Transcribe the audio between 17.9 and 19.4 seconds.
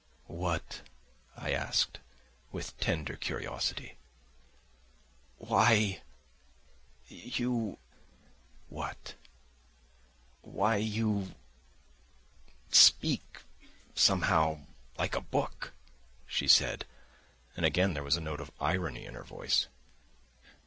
there was a note of irony in her